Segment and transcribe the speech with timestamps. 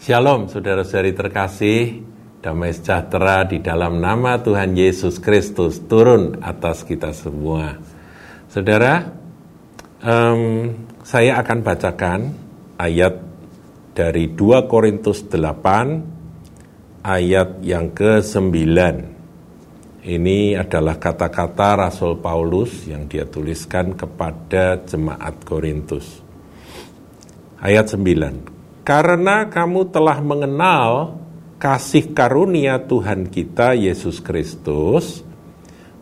[0.00, 2.00] Shalom saudara-saudari terkasih,
[2.40, 7.76] damai sejahtera di dalam nama Tuhan Yesus Kristus turun atas kita semua.
[8.48, 9.12] Saudara,
[10.00, 10.72] um,
[11.04, 12.32] saya akan bacakan
[12.80, 13.12] ayat
[13.92, 18.56] dari 2 Korintus 8 ayat yang ke-9.
[20.00, 26.24] Ini adalah kata-kata Rasul Paulus yang dia tuliskan kepada jemaat Korintus.
[27.60, 31.20] Ayat 9 karena kamu telah mengenal
[31.60, 35.20] kasih karunia Tuhan kita Yesus Kristus,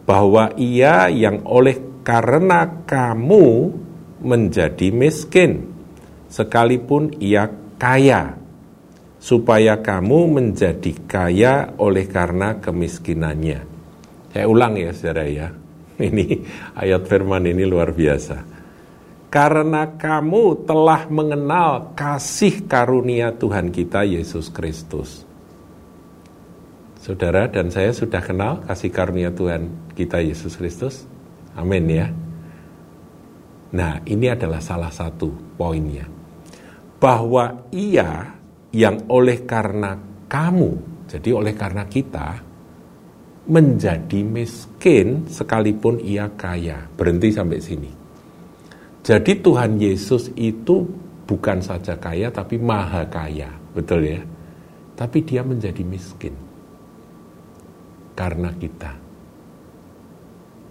[0.07, 3.75] bahwa Ia yang oleh karena kamu
[4.23, 5.69] menjadi miskin,
[6.31, 8.39] sekalipun Ia kaya,
[9.19, 13.61] supaya kamu menjadi kaya oleh karena kemiskinannya.
[14.33, 15.51] Saya ulang ya, saudara ya.
[15.99, 16.27] Ini
[16.79, 18.58] ayat firman ini luar biasa
[19.29, 25.25] karena kamu telah mengenal kasih karunia Tuhan kita Yesus Kristus.
[26.99, 31.05] Saudara dan saya sudah kenal kasih karunia Tuhan kita Yesus Kristus.
[31.57, 32.09] Amin ya.
[33.69, 36.09] Nah, ini adalah salah satu poinnya.
[36.99, 38.33] Bahwa ia
[38.73, 39.95] yang oleh karena
[40.27, 42.41] kamu, jadi oleh karena kita,
[43.49, 46.89] menjadi miskin sekalipun ia kaya.
[46.97, 47.98] Berhenti sampai sini.
[49.09, 50.85] Jadi Tuhan Yesus itu
[51.25, 54.21] bukan saja kaya tapi maha kaya, betul ya?
[55.01, 56.37] Tapi dia menjadi miskin
[58.13, 58.93] karena kita.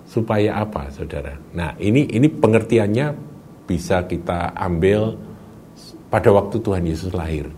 [0.06, 1.34] Supaya apa, Saudara?
[1.58, 3.08] Nah, ini ini pengertiannya
[3.66, 5.18] bisa kita ambil
[6.14, 7.50] pada waktu Tuhan Yesus lahir.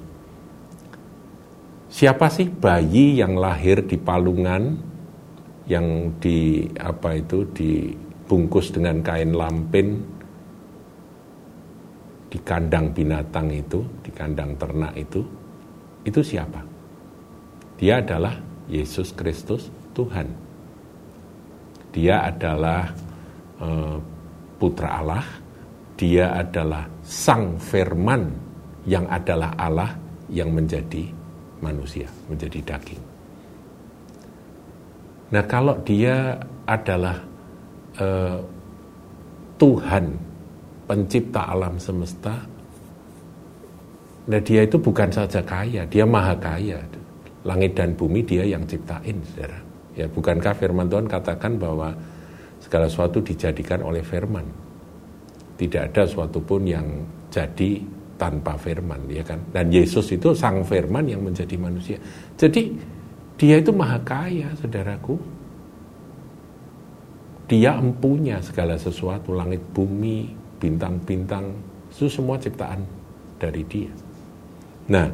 [1.91, 4.80] Siapa sih bayi yang lahir di palungan
[5.67, 10.19] yang di apa itu dibungkus dengan kain lampin
[12.30, 15.25] di kandang binatang itu, di kandang ternak itu,
[16.05, 16.61] itu siapa?
[17.81, 18.38] Dia adalah
[18.70, 20.30] Yesus Kristus Tuhan.
[21.89, 22.86] Dia adalah
[23.58, 23.98] uh,
[24.61, 25.26] putra Allah,
[25.98, 28.30] dia adalah sang firman
[28.86, 29.92] yang adalah Allah
[30.30, 31.09] yang menjadi
[31.65, 33.02] manusia, menjadi daging.
[35.33, 36.37] Nah, kalau dia
[36.70, 37.17] adalah
[37.98, 38.37] uh,
[39.58, 40.29] Tuhan
[40.89, 42.33] pencipta alam semesta,
[44.26, 46.82] nah dia itu bukan saja kaya, dia maha kaya.
[47.45, 49.61] Langit dan bumi dia yang ciptain, saudara.
[49.94, 51.94] Ya, bukankah firman Tuhan katakan bahwa
[52.60, 54.44] segala sesuatu dijadikan oleh firman.
[55.55, 56.83] Tidak ada sesuatu pun yang
[57.32, 57.80] jadi
[58.20, 59.39] tanpa firman, ya kan?
[59.55, 61.95] Dan Yesus itu sang firman yang menjadi manusia.
[62.36, 62.76] Jadi
[63.39, 65.16] dia itu maha kaya, saudaraku.
[67.48, 70.28] Dia empunya segala sesuatu, langit bumi,
[70.59, 71.49] bintang-bintang,
[71.89, 72.83] itu semua ciptaan
[73.39, 73.92] dari dia.
[74.92, 75.08] Nah,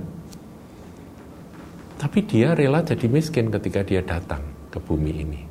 [1.95, 5.41] tapi dia rela jadi miskin ketika dia datang ke bumi ini.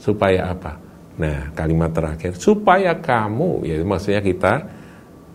[0.00, 0.72] Supaya apa?
[1.20, 4.54] Nah, kalimat terakhir, supaya kamu, ya maksudnya kita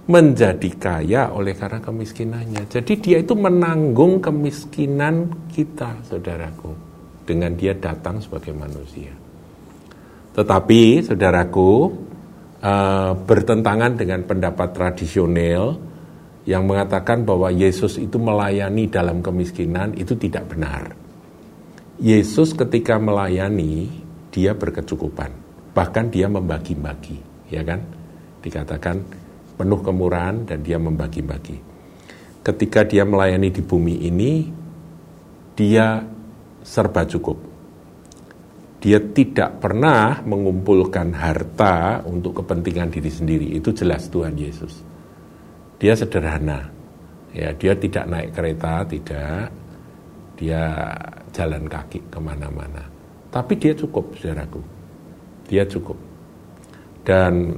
[0.05, 2.69] menjadi kaya oleh karena kemiskinannya.
[2.69, 6.73] Jadi dia itu menanggung kemiskinan kita, saudaraku,
[7.25, 9.13] dengan dia datang sebagai manusia.
[10.33, 11.93] Tetapi, saudaraku,
[12.65, 15.77] uh, bertentangan dengan pendapat tradisional
[16.49, 20.93] yang mengatakan bahwa Yesus itu melayani dalam kemiskinan itu tidak benar.
[22.01, 23.89] Yesus ketika melayani
[24.33, 25.31] dia berkecukupan,
[25.71, 27.81] bahkan dia membagi-bagi, ya kan?
[28.43, 28.97] Dikatakan
[29.55, 31.57] penuh kemurahan dan dia membagi-bagi.
[32.45, 34.45] Ketika dia melayani di bumi ini,
[35.55, 36.03] dia
[36.61, 37.54] serba cukup
[38.85, 43.47] dia tidak pernah mengumpulkan harta untuk kepentingan diri sendiri.
[43.57, 44.77] Itu jelas Tuhan Yesus.
[45.81, 46.69] Dia sederhana.
[47.33, 49.49] Ya, dia tidak naik kereta, tidak.
[50.37, 50.93] Dia
[51.33, 52.85] jalan kaki ke mana-mana.
[53.33, 54.61] Tapi dia cukup, saudaraku.
[55.49, 55.97] Dia cukup.
[57.01, 57.57] Dan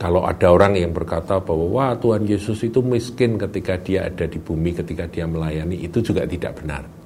[0.00, 4.40] kalau ada orang yang berkata bahwa wah Tuhan Yesus itu miskin ketika dia ada di
[4.40, 6.99] bumi, ketika dia melayani, itu juga tidak benar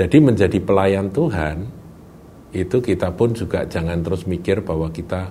[0.00, 1.68] jadi menjadi pelayan Tuhan
[2.56, 5.28] itu kita pun juga jangan terus mikir bahwa kita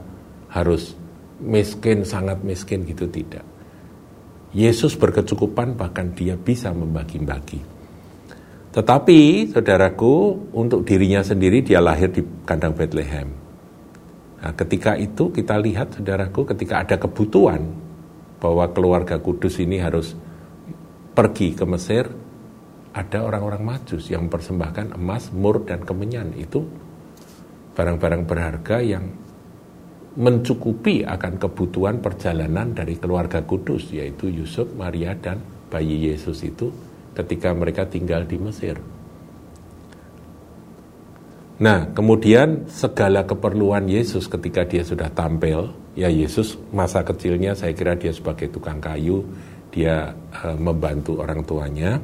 [0.53, 0.93] harus
[1.41, 3.41] miskin, sangat miskin gitu tidak.
[4.53, 7.65] Yesus berkecukupan bahkan dia bisa membagi-bagi.
[8.69, 13.33] Tetapi saudaraku untuk dirinya sendiri dia lahir di kandang Bethlehem.
[14.37, 17.73] Nah, ketika itu kita lihat saudaraku ketika ada kebutuhan
[18.37, 20.13] bahwa keluarga kudus ini harus
[21.17, 22.28] pergi ke Mesir,
[22.93, 26.33] ada orang-orang majus yang mempersembahkan emas, mur, dan kemenyan.
[26.33, 26.65] Itu
[27.77, 29.05] barang-barang berharga yang
[30.19, 35.39] mencukupi akan kebutuhan perjalanan dari keluarga kudus yaitu Yusuf, Maria dan
[35.69, 36.73] bayi Yesus itu
[37.13, 38.81] ketika mereka tinggal di Mesir.
[41.59, 47.99] Nah, kemudian segala keperluan Yesus ketika dia sudah tampil, ya Yesus masa kecilnya saya kira
[47.99, 49.27] dia sebagai tukang kayu,
[49.67, 51.99] dia e, membantu orang tuanya.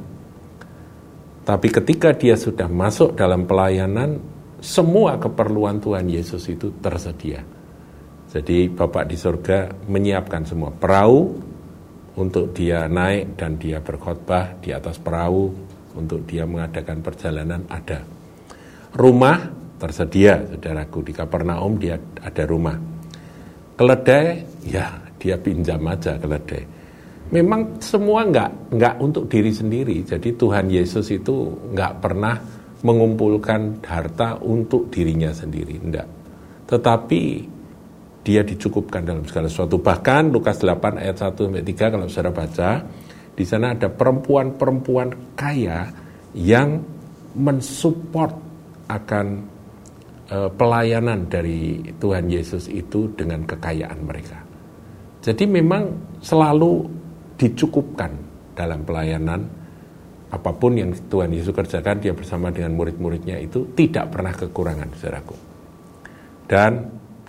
[1.46, 4.18] Tapi ketika dia sudah masuk dalam pelayanan,
[4.58, 7.46] semua keperluan Tuhan Yesus itu tersedia.
[8.26, 11.38] Jadi Bapak di surga menyiapkan semua perahu
[12.18, 15.54] untuk dia naik dan dia berkhotbah di atas perahu
[15.94, 18.02] untuk dia mengadakan perjalanan ada
[18.96, 19.38] Rumah
[19.76, 21.04] tersedia, saudaraku.
[21.04, 22.80] Di Kapernaum dia ada rumah.
[23.76, 24.88] Keledai, ya
[25.20, 26.75] dia pinjam aja keledai.
[27.26, 30.06] Memang semua nggak nggak untuk diri sendiri.
[30.06, 32.38] Jadi Tuhan Yesus itu nggak pernah
[32.86, 36.06] mengumpulkan harta untuk dirinya sendiri, enggak.
[36.70, 37.22] Tetapi
[38.26, 39.78] dia dicukupkan dalam segala sesuatu.
[39.78, 42.70] Bahkan Lukas 8 ayat 1 sampai 3 kalau saudara baca,
[43.34, 45.90] di sana ada perempuan-perempuan kaya
[46.34, 46.82] yang
[47.38, 48.34] mensupport
[48.86, 49.26] akan
[50.30, 54.42] uh, pelayanan dari Tuhan Yesus itu dengan kekayaan mereka.
[55.22, 55.90] Jadi memang
[56.22, 56.86] selalu
[57.36, 58.12] dicukupkan
[58.56, 59.40] dalam pelayanan
[60.26, 65.36] apa pun yang Tuhan Yesus kerjakan dia bersama dengan murid-muridnya itu tidak pernah kekurangan saudaraku.
[66.50, 66.72] Dan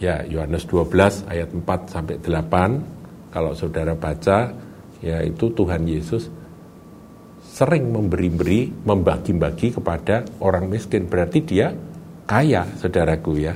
[0.01, 4.49] ya Yohanes 12 ayat 4 sampai 8 kalau saudara baca
[5.01, 6.25] yaitu Tuhan Yesus
[7.57, 11.09] sering memberi-beri, membagi-bagi kepada orang miskin.
[11.09, 11.73] Berarti dia
[12.25, 13.53] kaya, saudaraku ya.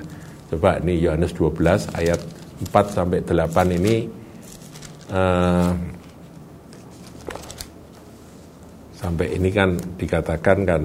[0.49, 2.19] Coba ini Yohanes 12 ayat
[2.65, 3.95] 4 sampai 8 ini
[5.13, 5.73] uh,
[9.01, 10.83] sampai ini kan dikatakan kan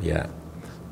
[0.00, 0.24] ya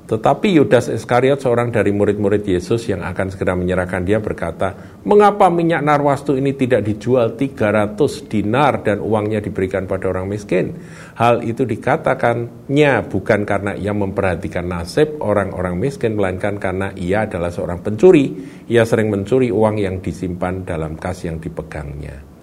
[0.06, 5.82] tetapi Yudas Iskariot seorang dari murid-murid Yesus yang akan segera menyerahkan dia berkata, Mengapa minyak
[5.82, 7.98] narwastu ini tidak dijual 300
[8.30, 10.78] dinar dan uangnya diberikan pada orang miskin?
[11.18, 17.82] Hal itu dikatakannya bukan karena ia memperhatikan nasib orang-orang miskin, melainkan karena ia adalah seorang
[17.82, 18.30] pencuri.
[18.70, 22.35] Ia sering mencuri uang yang disimpan dalam kas yang dipegangnya.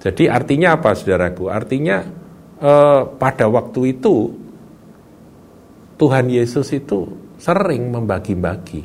[0.00, 1.48] Jadi artinya apa saudaraku?
[1.48, 2.04] Artinya
[2.60, 4.14] eh, pada waktu itu
[5.96, 7.08] Tuhan Yesus itu
[7.40, 8.82] sering membagi-bagi.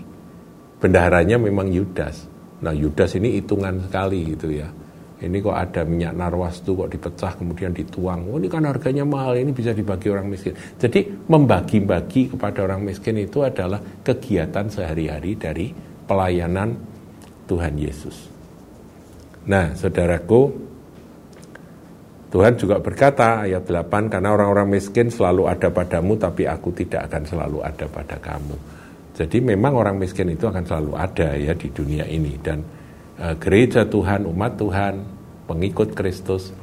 [0.81, 2.25] Bendaharanya memang Yudas.
[2.63, 4.67] Nah Yudas ini hitungan sekali gitu ya.
[5.21, 8.25] Ini kok ada minyak narwastu kok dipecah kemudian dituang.
[8.25, 10.57] Oh ini kan harganya mahal, ini bisa dibagi orang miskin.
[10.81, 15.69] Jadi membagi-bagi kepada orang miskin itu adalah kegiatan sehari-hari dari
[16.09, 16.73] pelayanan
[17.45, 18.17] Tuhan Yesus.
[19.45, 20.70] Nah saudaraku,
[22.31, 27.27] Tuhan juga berkata ayat 8 karena orang-orang miskin selalu ada padamu tapi aku tidak akan
[27.27, 28.55] selalu ada pada kamu.
[29.11, 32.63] Jadi memang orang miskin itu akan selalu ada ya di dunia ini dan
[33.19, 35.03] e, gereja Tuhan, umat Tuhan,
[35.43, 36.55] pengikut Kristus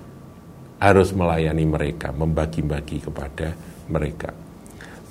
[0.81, 3.53] harus melayani mereka, membagi-bagi kepada
[3.93, 4.33] mereka.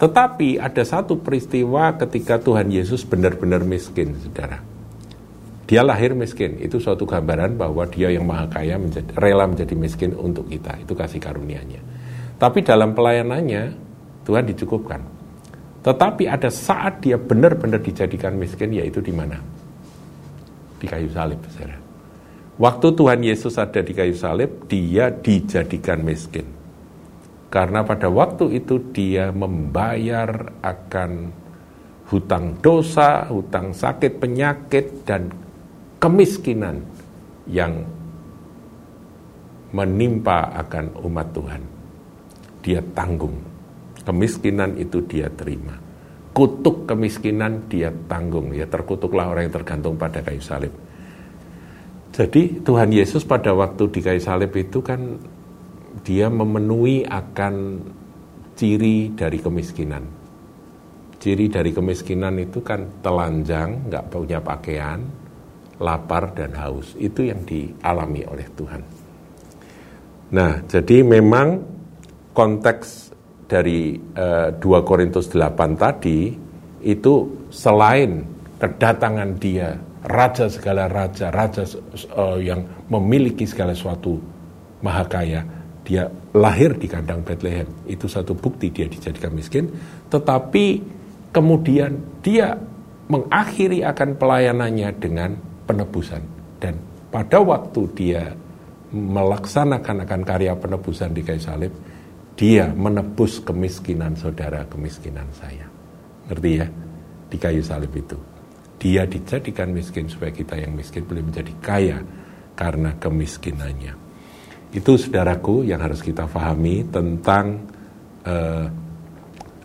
[0.01, 4.76] Tetapi ada satu peristiwa ketika Tuhan Yesus benar-benar miskin, Saudara.
[5.67, 10.15] Dia lahir miskin, itu suatu gambaran bahwa dia yang maha kaya menjadi, rela menjadi miskin
[10.15, 10.79] untuk kita.
[10.79, 11.83] Itu kasih karunia-Nya.
[12.39, 13.75] Tapi dalam pelayanannya,
[14.23, 15.03] Tuhan dicukupkan.
[15.83, 19.43] Tetapi ada saat dia benar-benar dijadikan miskin, yaitu di mana?
[20.79, 21.75] Di kayu salib, saudara.
[22.57, 26.47] Waktu Tuhan Yesus ada di kayu salib, dia dijadikan miskin.
[27.51, 31.11] Karena pada waktu itu dia membayar akan
[32.07, 35.46] hutang dosa, hutang sakit, penyakit, dan
[35.97, 36.81] kemiskinan
[37.49, 37.85] yang
[39.73, 41.61] menimpa akan umat Tuhan.
[42.63, 43.37] Dia tanggung.
[44.03, 45.75] Kemiskinan itu dia terima.
[46.31, 48.55] Kutuk kemiskinan dia tanggung.
[48.55, 50.71] Ya terkutuklah orang yang tergantung pada kayu salib.
[52.15, 55.19] Jadi Tuhan Yesus pada waktu di kayu salib itu kan
[56.01, 57.83] dia memenuhi akan
[58.55, 60.03] ciri dari kemiskinan.
[61.17, 65.01] Ciri dari kemiskinan itu kan telanjang, nggak punya pakaian,
[65.81, 66.97] lapar dan haus.
[66.97, 68.81] Itu yang dialami oleh Tuhan.
[70.27, 71.63] Nah, jadi memang
[72.35, 73.15] konteks
[73.47, 76.35] dari uh, eh, 2 Korintus 8 tadi
[76.83, 77.13] itu
[77.47, 78.21] selain
[78.59, 81.63] kedatangan dia raja segala raja, raja
[82.13, 84.19] uh, yang memiliki segala sesuatu
[84.83, 85.41] maha kaya,
[85.87, 86.05] dia
[86.35, 87.67] lahir di kandang Bethlehem.
[87.87, 89.71] Itu satu bukti dia dijadikan miskin,
[90.11, 90.83] tetapi
[91.31, 92.55] kemudian dia
[93.07, 95.31] mengakhiri akan pelayanannya dengan
[95.67, 96.23] penebusan.
[96.57, 96.79] Dan
[97.11, 98.23] pada waktu dia
[98.95, 101.73] melaksanakan akan karya penebusan di kayu salib,
[102.39, 105.67] dia menebus kemiskinan saudara, kemiskinan saya.
[106.31, 106.67] Ngerti ya?
[107.27, 108.15] Di kayu salib itu.
[108.77, 111.97] Dia dijadikan miskin supaya kita yang miskin boleh menjadi kaya
[112.53, 113.93] karena kemiskinannya.
[114.69, 117.65] Itu saudaraku yang harus kita pahami tentang
[118.21, 118.65] uh,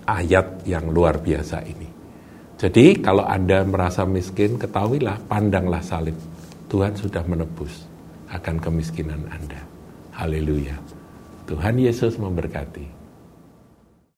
[0.09, 1.91] ayat yang luar biasa ini.
[2.62, 6.14] Jadi kalau Anda merasa miskin, ketahuilah, pandanglah salib.
[6.71, 7.90] Tuhan sudah menebus
[8.31, 9.59] akan kemiskinan Anda.
[10.14, 10.78] Haleluya.
[11.50, 13.01] Tuhan Yesus memberkati.